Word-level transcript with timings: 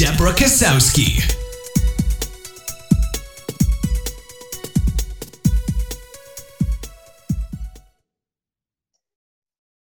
Deborah 0.00 0.32
Kasowski. 0.32 1.20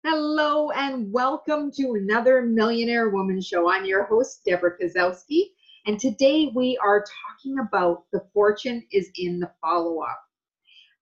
Hello 0.04 0.72
and 0.72 1.14
welcome 1.14 1.70
to 1.74 1.94
another 1.94 2.42
Millionaire 2.42 3.10
Woman 3.10 3.40
Show. 3.40 3.70
I'm 3.70 3.86
your 3.86 4.06
host, 4.06 4.42
Deborah 4.44 4.76
Kasowski, 4.76 5.50
and 5.86 6.00
today 6.00 6.52
we 6.56 6.80
are 6.84 7.06
talking 7.30 7.60
about 7.60 8.06
the 8.12 8.26
fortune 8.34 8.84
is 8.92 9.12
in 9.18 9.40
the 9.40 9.52
follow 9.62 10.00
up. 10.00 10.20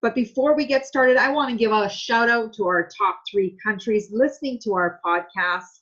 But 0.02 0.14
before 0.14 0.58
we 0.58 0.66
get 0.66 0.86
started, 0.86 1.16
I 1.16 1.30
want 1.30 1.52
to 1.52 1.56
give 1.56 1.72
a 1.72 1.88
shout 1.88 2.30
out 2.30 2.52
to 2.56 2.66
our 2.66 2.90
top 2.98 3.22
three 3.32 3.58
countries 3.64 4.10
listening 4.12 4.60
to 4.66 4.74
our 4.74 5.00
podcast 5.06 5.80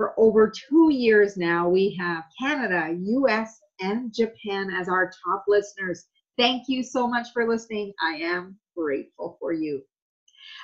for 0.00 0.14
over 0.18 0.50
two 0.50 0.88
years 0.90 1.36
now, 1.36 1.68
we 1.68 1.94
have 2.00 2.24
Canada, 2.40 2.96
US, 2.98 3.60
and 3.80 4.10
Japan 4.14 4.70
as 4.70 4.88
our 4.88 5.12
top 5.22 5.44
listeners. 5.46 6.06
Thank 6.38 6.68
you 6.68 6.82
so 6.82 7.06
much 7.06 7.26
for 7.34 7.46
listening. 7.46 7.92
I 8.02 8.12
am 8.12 8.58
grateful 8.74 9.36
for 9.38 9.52
you. 9.52 9.82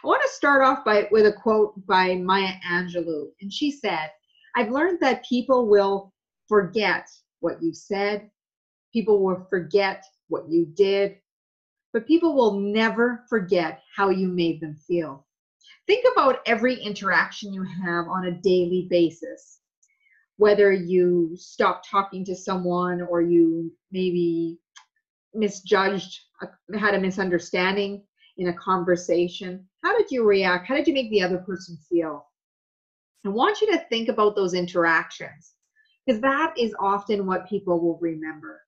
I 0.02 0.06
want 0.06 0.22
to 0.22 0.28
start 0.30 0.62
off 0.62 0.86
by 0.86 1.06
with 1.11 1.27
a 1.27 1.34
quote 1.34 1.74
by 1.86 2.14
Maya 2.14 2.55
Angelou, 2.66 3.27
and 3.42 3.52
she 3.52 3.70
said, 3.70 4.11
"I've 4.55 4.70
learned 4.70 5.00
that 5.00 5.27
people 5.27 5.68
will 5.68 6.14
forget 6.48 7.06
what 7.41 7.62
you 7.62 7.74
said, 7.74 8.30
people 8.94 9.22
will 9.22 9.44
forget 9.50 10.02
what 10.28 10.48
you 10.48 10.64
did, 10.64 11.18
but 11.92 12.06
people 12.06 12.34
will 12.34 12.58
never 12.58 13.27
forget 13.28 13.83
how 13.94 14.08
you 14.08 14.28
made 14.28 14.62
them 14.62 14.77
feel." 14.77 15.25
Think 15.87 16.05
about 16.12 16.41
every 16.47 16.75
interaction 16.75 17.53
you 17.53 17.62
have 17.62 18.06
on 18.09 18.27
a 18.27 18.41
daily 18.42 18.87
basis. 18.91 19.61
Whether 20.37 20.73
you 20.73 21.33
stop 21.37 21.83
talking 21.89 22.25
to 22.27 22.37
someone 22.37 23.01
or 23.03 23.23
you 23.23 23.73
maybe 23.91 24.59
misjudged 25.34 26.20
uh, 26.42 26.79
had 26.79 26.95
a 26.95 27.01
misunderstanding 27.01 28.03
in 28.39 28.48
a 28.48 28.55
conversation 28.55 29.67
how 29.87 29.97
did 29.97 30.11
you 30.11 30.25
react? 30.25 30.67
How 30.67 30.75
did 30.75 30.89
you 30.89 30.95
make 30.95 31.12
the 31.12 31.23
other 31.23 31.39
person 31.39 31.79
feel? 31.89 32.27
I 33.25 33.29
want 33.29 33.61
you 33.61 33.70
to 33.70 33.84
think 33.89 34.09
about 34.09 34.34
those 34.34 34.53
interactions 34.53 35.53
because 36.05 36.20
that 36.23 36.55
is 36.59 36.75
often 36.81 37.25
what 37.25 37.48
people 37.48 37.81
will 37.81 37.97
remember. 38.01 38.62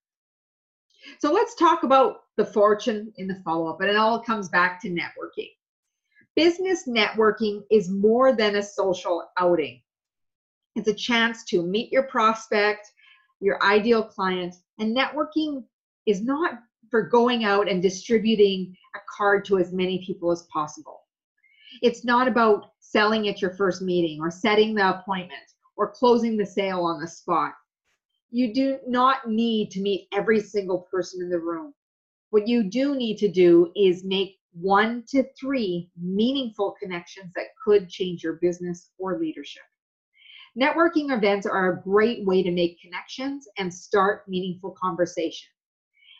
So 1.18 1.32
let's 1.32 1.56
talk 1.56 1.82
about 1.82 2.20
the 2.36 2.44
fortune 2.44 3.12
in 3.16 3.26
the 3.26 3.42
follow-up 3.44 3.80
and 3.80 3.90
it 3.90 3.96
all 3.96 4.22
comes 4.22 4.48
back 4.48 4.80
to 4.82 4.90
networking 4.90 5.50
Business 6.38 6.86
networking 6.86 7.64
is 7.68 7.90
more 7.90 8.32
than 8.32 8.54
a 8.54 8.62
social 8.62 9.28
outing. 9.40 9.82
It's 10.76 10.86
a 10.86 10.94
chance 10.94 11.42
to 11.46 11.64
meet 11.64 11.90
your 11.90 12.04
prospect, 12.04 12.92
your 13.40 13.60
ideal 13.60 14.04
client, 14.04 14.54
and 14.78 14.96
networking 14.96 15.64
is 16.06 16.22
not 16.22 16.60
for 16.92 17.02
going 17.02 17.42
out 17.42 17.68
and 17.68 17.82
distributing 17.82 18.72
a 18.94 19.00
card 19.16 19.44
to 19.46 19.58
as 19.58 19.72
many 19.72 20.06
people 20.06 20.30
as 20.30 20.46
possible. 20.52 21.00
It's 21.82 22.04
not 22.04 22.28
about 22.28 22.70
selling 22.78 23.26
at 23.26 23.42
your 23.42 23.56
first 23.56 23.82
meeting 23.82 24.20
or 24.20 24.30
setting 24.30 24.76
the 24.76 24.90
appointment 24.90 25.42
or 25.76 25.90
closing 25.90 26.36
the 26.36 26.46
sale 26.46 26.82
on 26.84 27.00
the 27.00 27.08
spot. 27.08 27.54
You 28.30 28.54
do 28.54 28.78
not 28.86 29.28
need 29.28 29.72
to 29.72 29.80
meet 29.80 30.06
every 30.12 30.38
single 30.38 30.86
person 30.88 31.20
in 31.20 31.30
the 31.30 31.40
room. 31.40 31.74
What 32.30 32.46
you 32.46 32.62
do 32.62 32.94
need 32.94 33.18
to 33.18 33.28
do 33.28 33.72
is 33.74 34.04
make 34.04 34.38
one 34.60 35.04
to 35.08 35.24
three 35.38 35.90
meaningful 36.00 36.74
connections 36.80 37.32
that 37.34 37.46
could 37.64 37.88
change 37.88 38.22
your 38.22 38.34
business 38.34 38.90
or 38.98 39.18
leadership. 39.18 39.62
Networking 40.58 41.16
events 41.16 41.46
are 41.46 41.72
a 41.72 41.82
great 41.82 42.24
way 42.24 42.42
to 42.42 42.50
make 42.50 42.80
connections 42.80 43.46
and 43.58 43.72
start 43.72 44.28
meaningful 44.28 44.74
conversation. 44.80 45.48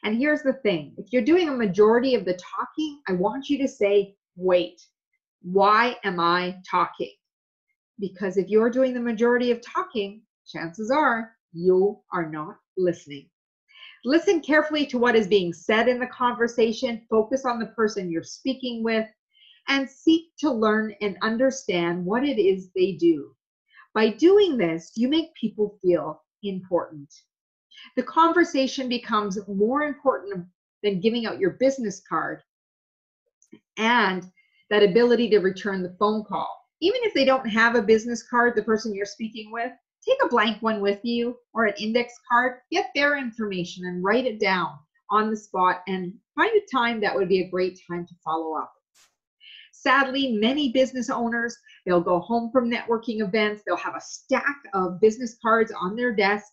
And 0.05 0.17
here's 0.17 0.43
the 0.43 0.53
thing 0.53 0.95
if 0.97 1.13
you're 1.13 1.23
doing 1.23 1.49
a 1.49 1.57
majority 1.57 2.15
of 2.15 2.25
the 2.25 2.39
talking, 2.39 3.01
I 3.09 3.13
want 3.13 3.49
you 3.49 3.59
to 3.59 3.69
say, 3.69 4.15
wait, 4.37 4.81
why 5.43 5.97
am 6.05 6.21
I 6.21 6.57
talking? 6.71 7.13
Because 7.99 8.37
if 8.37 8.49
you're 8.49 8.71
doing 8.71 8.95
the 8.95 9.01
majority 9.01 9.51
of 9.51 9.61
talking, 9.61 10.23
chances 10.47 10.91
are 10.91 11.33
you 11.53 11.99
are 12.13 12.31
not 12.31 12.57
listening. 12.77 13.29
Listen 14.05 14.41
carefully 14.41 14.87
to 14.87 14.99
what 14.99 15.17
is 15.17 15.27
being 15.27 15.53
said 15.53 15.89
in 15.89 15.99
the 15.99 16.07
conversation, 16.07 17.07
focus 17.11 17.45
on 17.45 17.59
the 17.59 17.67
person 17.67 18.11
you're 18.11 18.23
speaking 18.23 18.83
with, 18.83 19.07
and 19.69 19.89
seek 19.89 20.31
to 20.39 20.51
learn 20.51 20.95
and 21.01 21.17
understand 21.23 22.05
what 22.05 22.25
it 22.25 22.41
is 22.41 22.71
they 22.75 22.93
do. 22.93 23.35
By 23.95 24.11
doing 24.11 24.57
this, 24.57 24.93
you 24.97 25.09
make 25.09 25.35
people 25.35 25.79
feel 25.83 26.23
important. 26.43 27.13
The 27.97 28.03
conversation 28.05 28.89
becomes 28.89 29.39
more 29.49 29.83
important 29.83 30.47
than 30.83 31.01
giving 31.01 31.27
out 31.27 31.41
your 31.41 31.57
business 31.61 32.03
card 32.09 32.43
and 33.77 34.25
that 34.71 34.83
ability 34.83 35.31
to 35.31 35.39
return 35.39 35.83
the 35.83 35.97
phone 35.99 36.25
call. 36.25 36.49
Even 36.81 37.01
if 37.03 37.15
they 37.15 37.25
don't 37.25 37.49
have 37.49 37.75
a 37.75 37.83
business 37.83 38.23
card, 38.23 38.55
the 38.55 38.63
person 38.63 38.95
you're 38.95 39.07
speaking 39.07 39.51
with, 39.51 39.73
take 40.09 40.23
a 40.25 40.29
blank 40.29 40.63
one 40.63 40.81
with 40.81 41.01
you 41.05 41.37
or 41.53 41.67
an 41.67 41.75
index 41.79 42.15
card, 42.31 42.59
get 42.71 42.91
their 42.95 43.19
information 43.19 43.87
and 43.87 44.03
write 44.03 44.27
it 44.27 44.41
down 44.41 44.79
on 45.11 45.31
the 45.31 45.37
spot 45.37 45.83
and 45.87 46.13
find 46.35 46.51
a 46.57 46.77
time 46.77 47.01
that 47.01 47.15
would 47.15 47.29
be 47.29 47.43
a 47.43 47.51
great 47.51 47.79
time 47.91 48.07
to 48.07 48.15
follow 48.25 48.57
up. 48.57 48.73
Sadly, 49.73 50.33
many 50.33 50.73
business 50.73 51.09
owners, 51.09 51.57
they'll 51.87 52.01
go 52.01 52.21
home 52.21 52.51
from 52.51 52.71
networking 52.71 53.21
events, 53.21 53.63
they'll 53.65 53.77
have 53.77 53.95
a 53.95 54.01
stack 54.01 54.57
of 54.75 55.01
business 55.01 55.37
cards 55.41 55.73
on 55.79 55.95
their 55.95 56.15
desk, 56.15 56.47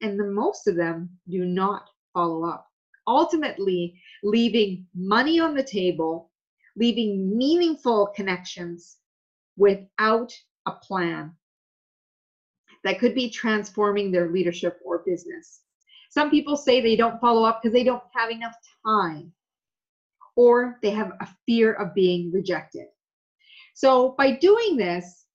and 0.00 0.18
the 0.18 0.24
most 0.24 0.66
of 0.66 0.76
them 0.76 1.10
do 1.28 1.44
not 1.44 1.88
follow 2.12 2.44
up. 2.44 2.66
Ultimately, 3.06 4.00
leaving 4.22 4.86
money 4.94 5.38
on 5.38 5.54
the 5.54 5.62
table, 5.62 6.30
leaving 6.76 7.36
meaningful 7.36 8.08
connections 8.16 8.96
without 9.56 10.32
a 10.66 10.72
plan 10.72 11.34
that 12.84 12.98
could 12.98 13.14
be 13.14 13.30
transforming 13.30 14.10
their 14.10 14.30
leadership 14.30 14.78
or 14.84 15.02
business. 15.06 15.62
Some 16.10 16.30
people 16.30 16.56
say 16.56 16.80
they 16.80 16.96
don't 16.96 17.20
follow 17.20 17.44
up 17.44 17.60
because 17.62 17.72
they 17.72 17.84
don't 17.84 18.02
have 18.14 18.30
enough 18.30 18.54
time 18.84 19.32
or 20.36 20.78
they 20.82 20.90
have 20.90 21.12
a 21.20 21.28
fear 21.46 21.72
of 21.74 21.94
being 21.94 22.32
rejected. 22.32 22.86
So, 23.74 24.14
by 24.18 24.32
doing 24.32 24.76
this, 24.76 25.26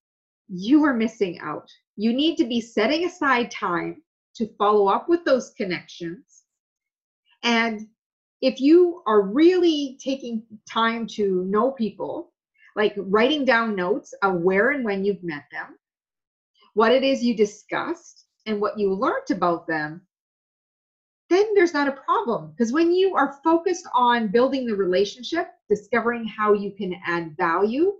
you 0.47 0.83
are 0.83 0.94
missing 0.94 1.39
out. 1.39 1.69
You 1.95 2.13
need 2.13 2.38
to 2.38 2.45
be 2.45 2.61
setting 2.61 3.06
aside 3.06 3.51
time 3.51 4.03
to 4.35 4.47
follow 4.57 4.88
up 4.88 5.07
with 5.07 5.23
those 5.25 5.51
connections. 5.51 6.44
And 7.44 7.88
if 8.41 8.59
you 8.59 9.01
are 9.07 9.22
really 9.22 9.97
taking 10.03 10.44
time 10.69 11.07
to 11.07 11.45
know 11.45 11.72
people, 11.72 12.33
like 12.75 12.94
writing 12.97 13.45
down 13.45 13.75
notes 13.75 14.13
of 14.22 14.41
where 14.41 14.72
and 14.72 14.83
when 14.83 15.06
you've 15.06 15.23
met 15.23 15.45
them, 15.51 15.77
what 16.75 16.91
it 16.91 17.03
is 17.03 17.24
you 17.24 17.36
discussed 17.36 18.25
and 18.46 18.62
what 18.62 18.78
you 18.78 18.94
learned 18.94 19.31
about 19.31 19.66
them, 19.66 20.01
then 21.30 21.54
there's 21.56 21.74
not 21.74 21.88
a 21.88 21.94
problem. 21.94 22.51
Because 22.51 22.72
when 22.72 22.94
you 22.94 23.16
are 23.16 23.39
focused 23.44 23.88
on 23.95 24.27
building 24.27 24.68
the 24.68 24.75
relationship, 24.75 25.48
discovering 25.68 26.25
how 26.25 26.54
you 26.54 26.72
can 26.72 26.94
add 27.07 27.36
value, 27.38 27.94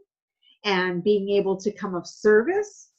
and 0.66 1.04
being 1.04 1.30
able 1.30 1.56
to 1.56 1.72
come 1.72 1.95
of 1.95 2.06
service, 2.06 2.89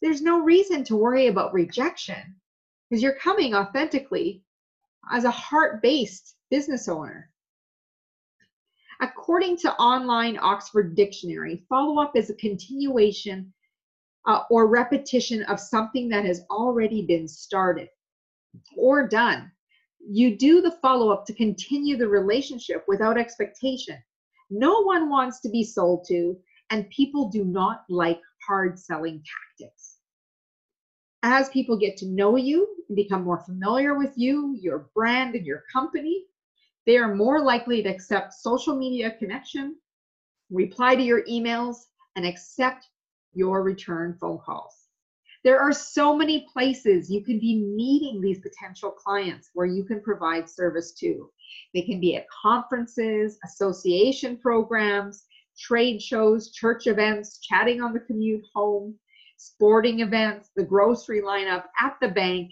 there's 0.00 0.22
no 0.22 0.40
reason 0.40 0.84
to 0.84 0.96
worry 0.96 1.26
about 1.26 1.52
rejection 1.52 2.36
because 2.88 3.02
you're 3.02 3.18
coming 3.18 3.54
authentically 3.54 4.42
as 5.12 5.24
a 5.24 5.30
heart 5.30 5.82
based 5.82 6.36
business 6.50 6.88
owner. 6.88 7.30
According 9.00 9.58
to 9.58 9.74
online 9.74 10.38
Oxford 10.40 10.96
Dictionary, 10.96 11.64
follow 11.68 12.00
up 12.00 12.16
is 12.16 12.30
a 12.30 12.34
continuation 12.34 13.52
uh, 14.28 14.42
or 14.50 14.68
repetition 14.68 15.42
of 15.44 15.58
something 15.58 16.08
that 16.10 16.24
has 16.24 16.42
already 16.50 17.04
been 17.04 17.26
started 17.26 17.88
or 18.76 19.08
done. 19.08 19.50
You 20.06 20.36
do 20.36 20.60
the 20.60 20.70
follow 20.82 21.10
up 21.10 21.26
to 21.26 21.34
continue 21.34 21.96
the 21.96 22.08
relationship 22.08 22.84
without 22.86 23.18
expectation. 23.18 23.96
No 24.50 24.82
one 24.82 25.08
wants 25.08 25.40
to 25.40 25.48
be 25.48 25.64
sold 25.64 26.04
to, 26.08 26.36
and 26.70 26.88
people 26.90 27.28
do 27.28 27.44
not 27.44 27.84
like 27.88 28.20
hard 28.46 28.78
selling 28.78 29.22
tactics. 29.58 29.96
As 31.22 31.48
people 31.48 31.76
get 31.76 31.96
to 31.96 32.06
know 32.06 32.36
you 32.36 32.68
and 32.88 32.96
become 32.96 33.24
more 33.24 33.40
familiar 33.40 33.98
with 33.98 34.12
you, 34.16 34.56
your 34.60 34.90
brand, 34.94 35.34
and 35.34 35.44
your 35.44 35.64
company, 35.72 36.24
they 36.86 36.96
are 36.96 37.14
more 37.14 37.42
likely 37.42 37.82
to 37.82 37.88
accept 37.88 38.34
social 38.34 38.76
media 38.76 39.10
connection, 39.18 39.76
reply 40.50 40.94
to 40.94 41.02
your 41.02 41.24
emails, 41.24 41.76
and 42.14 42.24
accept 42.24 42.88
your 43.38 43.62
return 43.62 44.18
phone 44.20 44.38
calls. 44.44 44.74
There 45.44 45.60
are 45.60 45.72
so 45.72 46.16
many 46.16 46.46
places 46.52 47.10
you 47.10 47.22
can 47.24 47.38
be 47.38 47.62
meeting 47.64 48.20
these 48.20 48.40
potential 48.40 48.90
clients 48.90 49.50
where 49.54 49.66
you 49.66 49.84
can 49.84 50.02
provide 50.02 50.50
service 50.50 50.92
to. 50.94 51.30
They 51.72 51.82
can 51.82 52.00
be 52.00 52.16
at 52.16 52.26
conferences, 52.28 53.38
association 53.44 54.36
programs, 54.36 55.24
trade 55.58 56.02
shows, 56.02 56.50
church 56.52 56.86
events, 56.86 57.38
chatting 57.38 57.80
on 57.80 57.92
the 57.92 58.00
commute 58.00 58.44
home, 58.54 58.96
sporting 59.36 60.00
events, 60.00 60.50
the 60.56 60.64
grocery 60.64 61.22
lineup, 61.22 61.64
at 61.80 61.96
the 62.00 62.08
bank, 62.08 62.50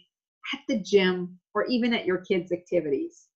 at 0.55 0.61
the 0.69 0.79
gym, 0.79 1.39
or 1.55 1.67
even 1.67 1.93
at 1.93 2.06
your 2.06 2.19
kids' 2.19 2.53
activities. 2.53 3.27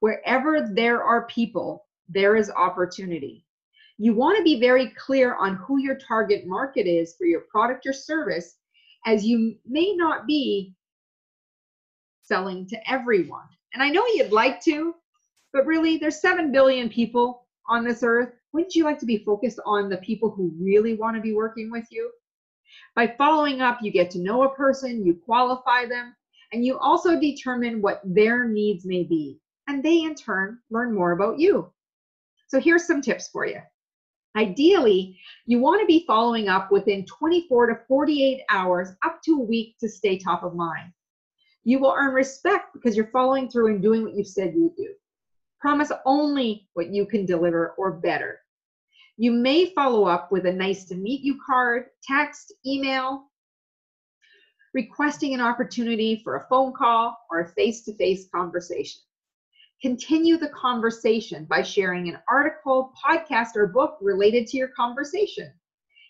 Wherever 0.00 0.68
there 0.72 1.02
are 1.02 1.26
people, 1.26 1.86
there 2.08 2.36
is 2.36 2.50
opportunity. 2.50 3.45
You 3.98 4.14
want 4.14 4.36
to 4.36 4.44
be 4.44 4.60
very 4.60 4.90
clear 4.90 5.36
on 5.36 5.56
who 5.56 5.78
your 5.78 5.96
target 5.96 6.46
market 6.46 6.86
is 6.86 7.14
for 7.16 7.24
your 7.24 7.42
product 7.50 7.86
or 7.86 7.94
service, 7.94 8.56
as 9.06 9.24
you 9.24 9.56
may 9.64 9.94
not 9.94 10.26
be 10.26 10.74
selling 12.22 12.66
to 12.68 12.90
everyone. 12.90 13.46
And 13.72 13.82
I 13.82 13.88
know 13.88 14.06
you'd 14.06 14.32
like 14.32 14.60
to, 14.64 14.94
but 15.52 15.64
really, 15.64 15.96
there's 15.96 16.20
7 16.20 16.52
billion 16.52 16.90
people 16.90 17.46
on 17.68 17.84
this 17.84 18.02
earth. 18.02 18.34
Wouldn't 18.52 18.74
you 18.74 18.84
like 18.84 18.98
to 18.98 19.06
be 19.06 19.24
focused 19.24 19.60
on 19.64 19.88
the 19.88 19.96
people 19.98 20.30
who 20.30 20.52
really 20.60 20.94
want 20.94 21.16
to 21.16 21.22
be 21.22 21.32
working 21.32 21.70
with 21.70 21.86
you? 21.90 22.10
By 22.94 23.14
following 23.16 23.62
up, 23.62 23.78
you 23.80 23.90
get 23.90 24.10
to 24.10 24.18
know 24.18 24.42
a 24.42 24.54
person, 24.54 25.06
you 25.06 25.14
qualify 25.14 25.86
them, 25.86 26.14
and 26.52 26.64
you 26.64 26.78
also 26.78 27.18
determine 27.18 27.80
what 27.80 28.02
their 28.04 28.46
needs 28.46 28.84
may 28.84 29.04
be. 29.04 29.38
And 29.68 29.82
they, 29.82 30.02
in 30.02 30.14
turn, 30.14 30.58
learn 30.70 30.94
more 30.94 31.12
about 31.12 31.38
you. 31.38 31.72
So, 32.48 32.60
here's 32.60 32.86
some 32.86 33.00
tips 33.00 33.28
for 33.28 33.46
you. 33.46 33.60
Ideally, 34.36 35.18
you 35.46 35.60
want 35.60 35.80
to 35.80 35.86
be 35.86 36.04
following 36.06 36.48
up 36.48 36.70
within 36.70 37.06
24 37.06 37.66
to 37.68 37.74
48 37.88 38.40
hours, 38.50 38.92
up 39.02 39.20
to 39.24 39.32
a 39.32 39.44
week 39.44 39.76
to 39.80 39.88
stay 39.88 40.18
top 40.18 40.42
of 40.42 40.54
mind. 40.54 40.92
You 41.64 41.78
will 41.78 41.94
earn 41.96 42.12
respect 42.12 42.66
because 42.74 42.96
you're 42.96 43.10
following 43.12 43.48
through 43.48 43.68
and 43.68 43.82
doing 43.82 44.02
what 44.02 44.14
you 44.14 44.24
said 44.24 44.52
you 44.54 44.64
would 44.64 44.76
do. 44.76 44.92
Promise 45.60 45.90
only 46.04 46.68
what 46.74 46.92
you 46.92 47.06
can 47.06 47.24
deliver 47.24 47.74
or 47.78 47.92
better. 47.92 48.38
You 49.16 49.32
may 49.32 49.72
follow 49.74 50.04
up 50.04 50.30
with 50.30 50.44
a 50.44 50.52
nice 50.52 50.84
to 50.86 50.94
meet 50.94 51.22
you 51.22 51.38
card, 51.44 51.84
text, 52.02 52.52
email, 52.66 53.24
requesting 54.74 55.32
an 55.32 55.40
opportunity 55.40 56.20
for 56.22 56.36
a 56.36 56.46
phone 56.50 56.74
call 56.76 57.16
or 57.30 57.40
a 57.40 57.48
face 57.48 57.82
to 57.84 57.94
face 57.94 58.28
conversation. 58.32 59.00
Continue 59.82 60.36
the 60.36 60.48
conversation 60.50 61.44
by 61.44 61.62
sharing 61.62 62.08
an 62.08 62.18
article, 62.28 62.92
podcast, 63.04 63.56
or 63.56 63.66
book 63.66 63.98
related 64.00 64.46
to 64.48 64.56
your 64.56 64.68
conversation. 64.68 65.52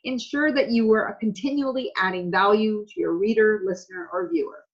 Ensure 0.05 0.53
that 0.53 0.71
you 0.71 0.91
are 0.93 1.17
continually 1.21 1.91
adding 1.97 2.31
value 2.31 2.87
to 2.87 3.01
your 3.01 3.15
reader, 3.15 3.63
listener, 3.65 4.09
or 4.13 4.31
viewer. 4.33 4.65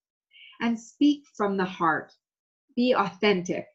And 0.61 0.79
speak 0.79 1.23
from 1.35 1.57
the 1.57 1.65
heart. 1.65 2.13
Be 2.75 2.93
authentic 2.93 3.65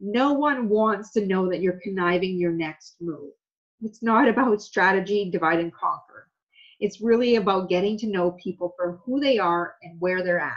no 0.00 0.34
one 0.34 0.68
wants 0.68 1.10
to 1.12 1.24
know 1.24 1.48
that 1.48 1.60
you're 1.60 1.80
conniving 1.82 2.38
your 2.38 2.52
next 2.52 2.96
move. 3.00 3.32
It's 3.80 4.02
not 4.02 4.28
about 4.28 4.60
strategy, 4.60 5.30
divide 5.30 5.58
and 5.58 5.72
conquer. 5.72 6.28
It's 6.80 7.00
really 7.00 7.36
about 7.36 7.70
getting 7.70 7.96
to 7.98 8.06
know 8.06 8.32
people 8.32 8.74
for 8.76 9.00
who 9.04 9.20
they 9.20 9.38
are 9.38 9.76
and 9.82 9.98
where 9.98 10.22
they're 10.22 10.40
at. 10.40 10.52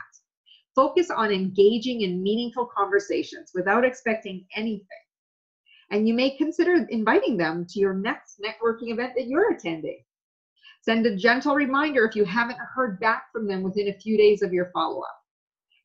Focus 0.79 1.09
on 1.09 1.31
engaging 1.31 2.01
in 2.01 2.23
meaningful 2.23 2.65
conversations 2.65 3.51
without 3.53 3.83
expecting 3.83 4.45
anything. 4.55 4.87
And 5.91 6.07
you 6.07 6.13
may 6.13 6.37
consider 6.37 6.85
inviting 6.89 7.35
them 7.35 7.65
to 7.69 7.79
your 7.79 7.93
next 7.93 8.39
networking 8.39 8.91
event 8.93 9.13
that 9.15 9.27
you're 9.27 9.53
attending. 9.53 9.99
Send 10.81 11.05
a 11.05 11.15
gentle 11.17 11.55
reminder 11.55 12.05
if 12.05 12.15
you 12.15 12.23
haven't 12.23 12.59
heard 12.73 12.99
back 12.99 13.23
from 13.33 13.47
them 13.47 13.63
within 13.63 13.89
a 13.89 13.99
few 13.99 14.17
days 14.17 14.41
of 14.41 14.53
your 14.53 14.71
follow 14.73 15.01
up. 15.01 15.17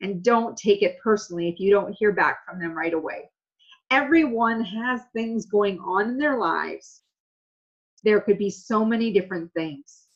And 0.01 0.23
don't 0.23 0.55
take 0.55 0.81
it 0.81 0.97
personally 1.03 1.49
if 1.49 1.59
you 1.59 1.71
don't 1.71 1.95
hear 1.99 2.13
back 2.13 2.45
from 2.45 2.59
them 2.59 2.73
right 2.73 2.93
away 2.93 3.29
everyone 3.91 4.63
has 4.63 5.01
things 5.13 5.45
going 5.45 5.79
on 5.79 6.09
in 6.09 6.17
their 6.17 6.37
lives. 6.37 7.01
There 8.03 8.21
could 8.21 8.37
be 8.37 8.49
so 8.49 8.85
many 8.85 9.11
different 9.11 9.51
things. 9.53 10.07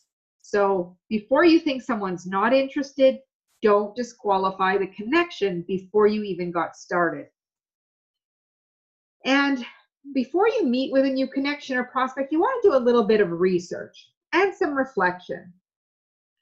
So 0.41 0.97
before 1.09 1.45
you 1.45 1.59
think 1.59 1.83
someone's 1.83 2.25
not 2.25 2.53
interested, 2.53 3.19
don't 3.61 3.95
disqualify 3.95 4.77
the 4.77 4.87
connection 4.87 5.63
before 5.67 6.07
you 6.07 6.23
even 6.23 6.51
got 6.51 6.75
started. 6.75 7.27
And 9.25 9.65
before 10.13 10.47
you 10.47 10.65
meet 10.65 10.91
with 10.91 11.05
a 11.05 11.09
new 11.09 11.27
connection 11.27 11.77
or 11.77 11.83
prospect, 11.83 12.31
you 12.31 12.39
want 12.39 12.61
to 12.63 12.69
do 12.69 12.75
a 12.75 12.79
little 12.79 13.03
bit 13.03 13.21
of 13.21 13.31
research 13.31 14.11
and 14.33 14.53
some 14.55 14.73
reflection. 14.73 15.53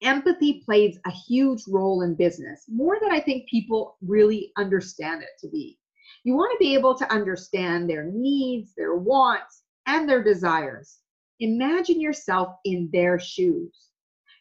Empathy 0.04 0.62
plays 0.64 1.00
a 1.08 1.12
huge 1.12 1.64
role 1.68 2.04
in 2.04 2.14
business, 2.14 2.66
more 2.69 3.00
than 3.02 3.12
I 3.12 3.19
think 3.19 3.50
people 3.50 3.98
really 4.02 4.52
understand 4.56 5.24
it 5.24 5.30
to 5.42 5.50
be. 5.50 5.80
You 6.24 6.36
want 6.36 6.52
to 6.52 6.64
be 6.64 6.75
able 6.75 6.96
to 6.96 7.12
understand 7.12 7.90
their 7.90 8.04
needs, 8.04 8.74
their 8.78 8.96
wants, 8.96 9.64
and 9.88 10.08
their 10.08 10.24
desires. 10.24 11.00
Imagine 11.40 12.00
yourself 12.00 12.56
in 12.64 12.90
their 12.94 13.19
shoes. 13.19 13.87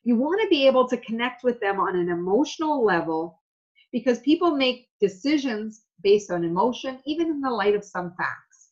You 0.07 0.15
want 0.15 0.41
to 0.41 0.47
be 0.47 0.69
able 0.69 0.87
to 0.87 0.97
connect 0.99 1.43
with 1.43 1.59
them 1.59 1.81
on 1.81 1.97
an 1.97 2.09
emotional 2.09 2.85
level 2.85 3.43
because 3.91 4.21
people 4.21 4.53
make 4.53 4.87
decisions 5.01 5.83
based 6.01 6.31
on 6.31 6.45
emotion, 6.45 7.01
even 7.07 7.27
in 7.27 7.41
the 7.41 7.51
light 7.51 7.75
of 7.75 7.83
some 7.83 8.15
facts. 8.17 8.71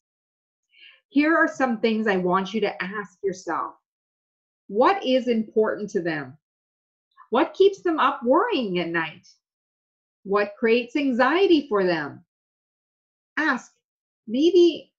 Here 1.09 1.37
are 1.37 1.49
some 1.49 1.81
things 1.81 2.07
I 2.07 2.19
want 2.19 2.55
you 2.55 2.61
to 2.61 2.81
ask 2.81 3.19
yourself 3.25 3.75
What 4.69 5.05
is 5.05 5.27
important 5.27 5.91
to 5.91 6.01
them? 6.01 6.39
What 7.31 7.53
keeps 7.53 7.83
them 7.83 7.99
up 7.99 8.21
worrying 8.23 8.79
at 8.79 8.91
night? 8.91 9.27
What 10.23 10.55
creates 10.57 10.95
anxiety 10.95 11.67
for 11.69 11.85
them? 11.85 12.25
ask 13.37 13.73
maybe 14.29 14.93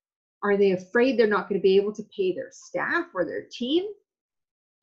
are 0.44 0.58
they 0.58 0.74
afraid 0.74 1.18
they're 1.18 1.28
not 1.28 1.48
going 1.48 1.62
to 1.62 1.64
be 1.64 1.78
able 1.78 1.94
to 1.94 2.04
pay 2.14 2.34
their 2.34 2.50
staff 2.52 3.06
or 3.14 3.24
their 3.24 3.46
team? 3.50 3.86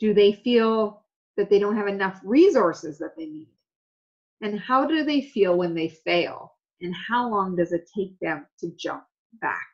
Do 0.00 0.14
they 0.14 0.32
feel 0.32 1.02
that 1.36 1.50
they 1.50 1.58
don't 1.58 1.76
have 1.76 1.88
enough 1.88 2.20
resources 2.24 2.98
that 2.98 3.16
they 3.16 3.26
need? 3.26 3.48
And 4.40 4.58
how 4.58 4.86
do 4.86 5.04
they 5.04 5.22
feel 5.22 5.56
when 5.56 5.74
they 5.74 5.88
fail? 5.88 6.52
And 6.80 6.94
how 6.94 7.28
long 7.28 7.56
does 7.56 7.72
it 7.72 7.88
take 7.94 8.18
them 8.20 8.46
to 8.58 8.72
jump 8.76 9.04
back? 9.40 9.66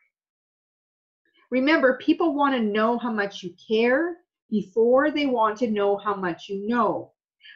Remember, 1.50 1.96
people 1.96 2.34
want 2.34 2.54
to 2.54 2.60
know 2.60 2.98
how 2.98 3.10
much 3.10 3.42
you 3.42 3.54
care 3.66 4.18
before 4.50 5.10
they 5.10 5.26
want 5.26 5.56
to 5.58 5.70
know 5.70 5.96
how 5.96 6.14
much 6.14 6.48
you 6.48 6.66
know. 6.68 7.12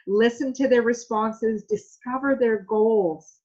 Listen 0.07 0.53
to 0.55 0.69
their 0.69 0.83
responses, 0.83 1.65
discover 1.65 2.35
their 2.35 2.65
goals, 2.65 3.41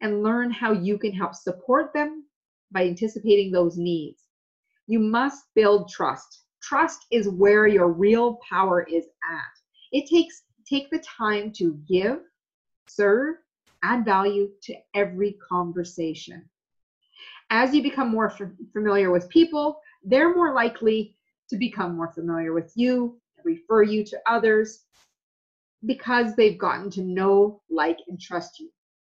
and 0.00 0.22
learn 0.22 0.50
how 0.50 0.72
you 0.72 0.98
can 0.98 1.12
help 1.12 1.34
support 1.34 1.92
them 1.92 2.24
by 2.72 2.86
anticipating 2.86 3.50
those 3.52 3.76
needs. 3.76 4.22
You 4.86 4.98
must 4.98 5.44
build 5.54 5.90
trust. 5.90 6.44
Trust 6.62 7.06
is 7.10 7.28
where 7.28 7.66
your 7.66 7.92
real 7.92 8.38
power 8.48 8.82
is 8.82 9.04
at. 9.04 9.59
It 9.92 10.08
takes 10.08 10.42
take 10.66 10.90
the 10.90 11.02
time 11.18 11.52
to 11.52 11.74
give, 11.88 12.20
serve, 12.88 13.36
add 13.82 14.04
value 14.04 14.50
to 14.62 14.74
every 14.94 15.36
conversation. 15.48 16.48
As 17.50 17.74
you 17.74 17.82
become 17.82 18.08
more 18.08 18.30
f- 18.30 18.50
familiar 18.72 19.10
with 19.10 19.28
people, 19.28 19.80
they're 20.04 20.34
more 20.34 20.54
likely 20.54 21.16
to 21.48 21.56
become 21.56 21.96
more 21.96 22.12
familiar 22.12 22.52
with 22.52 22.72
you, 22.76 23.20
refer 23.44 23.82
you 23.82 24.04
to 24.04 24.18
others 24.28 24.84
because 25.86 26.36
they've 26.36 26.58
gotten 26.58 26.90
to 26.90 27.02
know, 27.02 27.62
like, 27.68 27.98
and 28.06 28.20
trust 28.20 28.60
you 28.60 28.70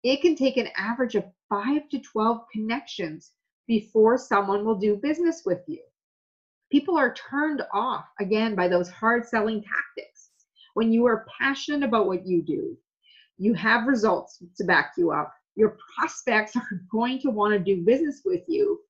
it 0.02 0.20
can 0.20 0.34
take 0.34 0.56
an 0.56 0.68
average 0.76 1.14
of 1.14 1.24
5 1.48 1.88
to 1.90 1.98
12 2.00 2.40
connections 2.52 3.32
before 3.66 4.18
someone 4.18 4.64
will 4.64 4.74
do 4.74 4.96
business 4.96 5.42
with 5.46 5.60
you. 5.68 5.82
People 6.70 6.96
are 6.96 7.14
turned 7.14 7.62
off 7.72 8.06
again 8.18 8.54
by 8.54 8.66
those 8.66 8.88
hard 8.90 9.26
selling 9.26 9.62
tactics. 9.62 10.11
When 10.74 10.92
you 10.92 11.06
are 11.06 11.26
passionate 11.38 11.86
about 11.86 12.06
what 12.06 12.26
you 12.26 12.42
do, 12.42 12.76
you 13.38 13.54
have 13.54 13.86
results 13.86 14.42
to 14.56 14.64
back 14.64 14.92
you 14.96 15.10
up. 15.10 15.32
Your 15.54 15.76
prospects 15.96 16.56
are 16.56 16.80
going 16.90 17.20
to 17.20 17.30
want 17.30 17.52
to 17.52 17.58
do 17.58 17.84
business 17.84 18.22
with 18.24 18.42
you 18.48 18.80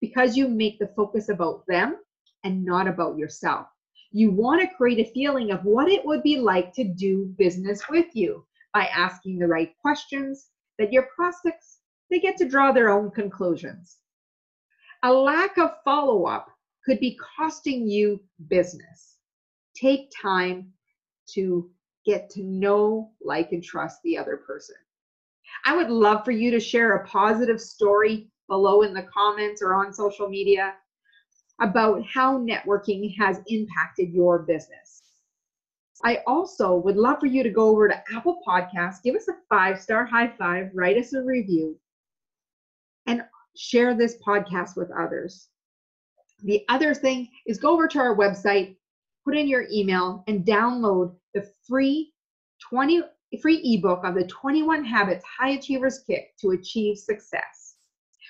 because 0.00 0.36
you 0.36 0.48
make 0.48 0.78
the 0.78 0.90
focus 0.96 1.28
about 1.28 1.64
them 1.68 1.96
and 2.44 2.64
not 2.64 2.86
about 2.86 3.16
yourself. 3.16 3.66
You 4.10 4.30
want 4.30 4.62
to 4.62 4.76
create 4.76 5.06
a 5.06 5.12
feeling 5.12 5.50
of 5.50 5.64
what 5.64 5.88
it 5.88 6.04
would 6.04 6.22
be 6.22 6.38
like 6.38 6.72
to 6.74 6.84
do 6.84 7.34
business 7.36 7.82
with 7.90 8.06
you 8.14 8.44
by 8.72 8.86
asking 8.86 9.38
the 9.38 9.46
right 9.46 9.70
questions, 9.82 10.48
that 10.78 10.92
your 10.92 11.08
prospects 11.14 11.80
they 12.10 12.20
get 12.20 12.36
to 12.38 12.48
draw 12.48 12.72
their 12.72 12.88
own 12.88 13.10
conclusions. 13.10 13.98
A 15.02 15.12
lack 15.12 15.58
of 15.58 15.70
follow-up 15.84 16.46
could 16.84 16.98
be 17.00 17.18
costing 17.36 17.86
you 17.86 18.20
business. 18.48 19.16
Take 19.76 20.10
time 20.22 20.72
to 21.34 21.70
get 22.04 22.30
to 22.30 22.42
know, 22.42 23.12
like, 23.22 23.52
and 23.52 23.62
trust 23.62 23.98
the 24.02 24.16
other 24.16 24.38
person. 24.38 24.76
I 25.64 25.76
would 25.76 25.90
love 25.90 26.24
for 26.24 26.30
you 26.30 26.50
to 26.50 26.60
share 26.60 26.96
a 26.96 27.06
positive 27.06 27.60
story 27.60 28.30
below 28.48 28.82
in 28.82 28.94
the 28.94 29.06
comments 29.14 29.62
or 29.62 29.74
on 29.74 29.92
social 29.92 30.28
media 30.28 30.74
about 31.60 32.02
how 32.06 32.38
networking 32.38 33.14
has 33.18 33.40
impacted 33.48 34.12
your 34.12 34.40
business. 34.40 35.02
I 36.04 36.22
also 36.26 36.76
would 36.76 36.96
love 36.96 37.18
for 37.18 37.26
you 37.26 37.42
to 37.42 37.50
go 37.50 37.68
over 37.68 37.88
to 37.88 38.02
Apple 38.14 38.38
Podcasts, 38.46 39.02
give 39.02 39.16
us 39.16 39.28
a 39.28 39.34
five 39.48 39.80
star 39.80 40.06
high 40.06 40.32
five, 40.38 40.70
write 40.72 40.96
us 40.96 41.12
a 41.12 41.22
review, 41.22 41.76
and 43.06 43.22
share 43.56 43.94
this 43.94 44.16
podcast 44.24 44.76
with 44.76 44.90
others. 44.96 45.48
The 46.44 46.64
other 46.68 46.94
thing 46.94 47.28
is 47.46 47.58
go 47.58 47.72
over 47.72 47.88
to 47.88 47.98
our 47.98 48.16
website, 48.16 48.76
put 49.24 49.36
in 49.36 49.48
your 49.48 49.66
email, 49.72 50.22
and 50.28 50.44
download 50.44 51.14
the 51.34 51.50
free 51.66 52.12
20 52.68 53.02
free 53.42 53.60
ebook 53.62 54.04
of 54.04 54.14
the 54.14 54.26
21 54.26 54.84
habits 54.84 55.24
high 55.24 55.50
achievers 55.50 56.00
kick 56.06 56.36
to 56.40 56.50
achieve 56.50 56.96
success 56.96 57.76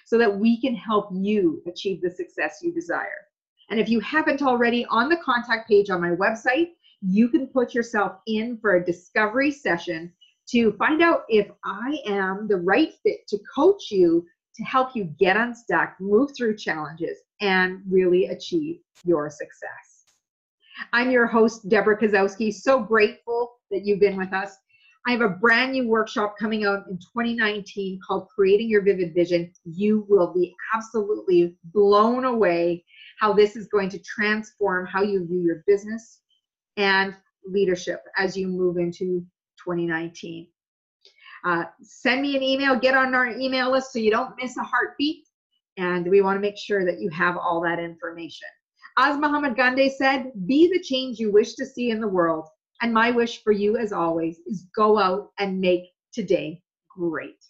so 0.05 0.19
that 0.19 0.39
we 0.39 0.61
can 0.61 0.75
help 0.75 1.09
you 1.13 1.63
achieve 1.67 2.01
the 2.01 2.11
success 2.11 2.61
you 2.63 2.73
desire. 2.73 3.27
And 3.71 3.79
if 3.79 3.89
you 3.89 4.01
haven't 4.01 4.43
already 4.43 4.87
on 4.87 5.09
the 5.09 5.19
contact 5.19 5.69
page 5.69 5.91
on 5.91 6.01
my 6.01 6.11
website, 6.11 6.71
you 7.03 7.29
can 7.29 7.47
put 7.47 7.75
yourself 7.75 8.17
in 8.27 8.59
for 8.59 8.77
a 8.77 8.85
discovery 8.85 9.53
session 9.53 10.13
to 10.49 10.73
find 10.73 11.03
out 11.03 11.25
if 11.29 11.49
I 11.65 11.99
am 12.07 12.49
the 12.49 12.57
right 12.57 12.93
fit 13.03 13.27
to 13.29 13.39
coach 13.55 13.91
you 13.91 14.27
to 14.57 14.65
help 14.65 14.97
you 14.97 15.05
get 15.19 15.37
unstuck, 15.37 15.95
move 16.01 16.31
through 16.37 16.57
challenges, 16.57 17.19
and 17.41 17.83
really 17.89 18.27
achieve 18.27 18.81
your 19.05 19.31
success. 19.31 19.98
I'm 20.93 21.11
your 21.11 21.27
host, 21.27 21.69
Deborah 21.69 21.99
Kasowski. 21.99 22.53
So 22.53 22.81
grateful 22.81 23.59
that 23.71 23.85
you've 23.85 24.01
been 24.01 24.17
with 24.17 24.33
us. 24.33 24.57
I 25.07 25.13
have 25.13 25.21
a 25.21 25.29
brand 25.29 25.73
new 25.73 25.89
workshop 25.89 26.35
coming 26.39 26.65
out 26.65 26.87
in 26.89 26.99
2019 26.99 28.01
called 28.07 28.29
Creating 28.29 28.69
Your 28.69 28.83
Vivid 28.83 29.15
Vision. 29.15 29.51
You 29.65 30.05
will 30.09 30.33
be 30.35 30.55
absolutely 30.75 31.57
blown 31.73 32.25
away 32.25 32.85
how 33.19 33.33
this 33.33 33.57
is 33.57 33.69
going 33.69 33.89
to 33.91 33.99
transform 34.01 34.87
how 34.87 35.03
you 35.03 35.27
view 35.27 35.41
your 35.41 35.65
business 35.67 36.21
and 36.77 37.15
leadership 37.47 38.03
as 38.19 38.37
you 38.37 38.49
move 38.49 38.77
into 38.77 39.25
2019. 39.65 40.49
Uh, 41.45 41.65
send 41.81 42.23
me 42.23 42.37
an 42.37 42.43
email, 42.43 42.79
get 42.79 42.95
on 42.95 43.15
our 43.15 43.29
email 43.29 43.71
list 43.71 43.93
so 43.93 43.99
you 43.99 44.11
don't 44.11 44.35
miss 44.41 44.57
a 44.57 44.63
heartbeat. 44.63 45.25
And 45.77 46.09
we 46.09 46.21
want 46.21 46.37
to 46.37 46.41
make 46.41 46.59
sure 46.59 46.85
that 46.85 47.01
you 47.01 47.09
have 47.11 47.37
all 47.37 47.61
that 47.63 47.79
information. 47.79 48.49
As 49.01 49.17
Mahatma 49.17 49.55
Gandhi 49.55 49.91
said, 49.91 50.33
be 50.47 50.67
the 50.67 50.83
change 50.83 51.21
you 51.21 51.31
wish 51.31 51.55
to 51.55 51.65
see 51.65 51.91
in 51.91 52.01
the 52.01 52.09
world. 52.09 52.49
And 52.83 52.93
my 52.93 53.13
wish 53.13 53.45
for 53.45 53.53
you, 53.53 53.77
as 53.77 53.93
always, 53.93 54.41
is 54.45 54.67
go 54.75 54.99
out 54.99 55.31
and 55.39 55.61
make 55.61 55.93
today 56.13 56.61
great. 56.91 57.45